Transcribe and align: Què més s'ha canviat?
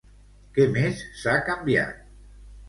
Què 0.55 0.65
més 0.77 1.03
s'ha 1.19 1.35
canviat? 1.51 2.01